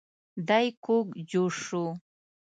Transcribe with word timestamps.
دی 0.47 0.67
کوږ 0.85 1.05
جوش 1.29 1.55
شو. 1.67 1.85